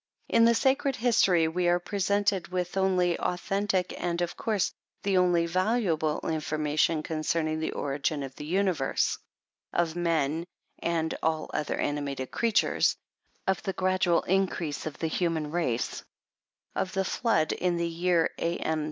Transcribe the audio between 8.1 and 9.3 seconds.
of the universe,—